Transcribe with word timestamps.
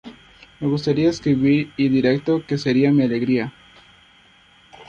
Me 0.59 0.67
gustaría 0.67 1.11
escribir 1.11 1.73
y 1.77 1.87
directo 1.87 2.43
que 2.47 2.57
sería 2.57 2.91
mi 2.91 3.03
alegría". 3.03 3.53